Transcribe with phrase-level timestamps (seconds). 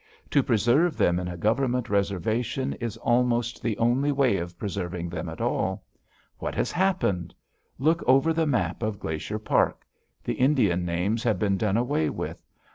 [0.31, 5.29] To preserve them in a Government reservation is almost the only way of preserving them
[5.29, 5.83] at all.
[6.39, 7.35] What has happened?
[7.77, 9.85] Look over the map of Glacier Park.
[10.23, 12.43] The Indian names have been done away with.